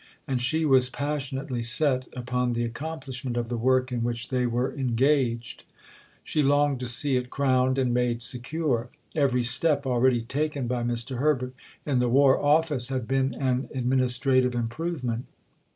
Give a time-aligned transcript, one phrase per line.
[0.27, 4.73] And she was passionately set upon the accomplishment of the work in which they were
[4.73, 5.63] engaged;
[6.23, 8.89] she longed to see it crowned and made secure.
[9.13, 11.17] Every step already taken by Mr.
[11.17, 11.53] Herbert
[11.85, 15.27] in the War Office had been an administrative improvement.